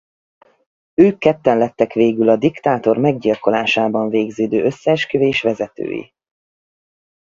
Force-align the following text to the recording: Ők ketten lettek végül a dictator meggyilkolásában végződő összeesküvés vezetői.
Ők 0.93 1.17
ketten 1.17 1.57
lettek 1.57 1.93
végül 1.93 2.29
a 2.29 2.35
dictator 2.35 2.97
meggyilkolásában 2.97 4.09
végződő 4.09 4.63
összeesküvés 4.63 5.41
vezetői. 5.41 6.13